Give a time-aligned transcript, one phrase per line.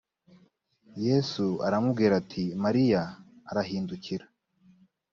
[1.05, 3.01] yesu aramubwira ati mariya
[3.49, 4.25] arahindukira